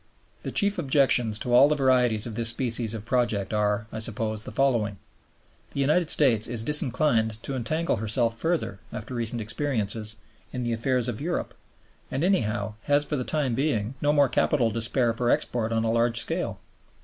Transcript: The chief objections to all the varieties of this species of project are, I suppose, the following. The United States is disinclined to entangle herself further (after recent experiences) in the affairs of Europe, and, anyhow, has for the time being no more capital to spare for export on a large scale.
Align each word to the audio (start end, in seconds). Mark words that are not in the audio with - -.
The 0.41 0.49
chief 0.51 0.79
objections 0.79 1.37
to 1.37 1.53
all 1.53 1.69
the 1.69 1.75
varieties 1.75 2.25
of 2.25 2.33
this 2.33 2.49
species 2.49 2.95
of 2.95 3.05
project 3.05 3.53
are, 3.53 3.85
I 3.91 3.99
suppose, 3.99 4.45
the 4.45 4.51
following. 4.51 4.97
The 5.75 5.79
United 5.79 6.09
States 6.09 6.47
is 6.47 6.63
disinclined 6.63 7.37
to 7.43 7.55
entangle 7.55 7.97
herself 7.97 8.35
further 8.35 8.79
(after 8.91 9.13
recent 9.13 9.41
experiences) 9.41 10.15
in 10.51 10.63
the 10.63 10.73
affairs 10.73 11.07
of 11.07 11.21
Europe, 11.21 11.53
and, 12.09 12.23
anyhow, 12.23 12.73
has 12.85 13.05
for 13.05 13.15
the 13.15 13.23
time 13.23 13.53
being 13.53 13.93
no 14.01 14.11
more 14.11 14.27
capital 14.27 14.71
to 14.71 14.81
spare 14.81 15.13
for 15.13 15.29
export 15.29 15.71
on 15.71 15.83
a 15.83 15.91
large 15.91 16.19
scale. 16.19 16.59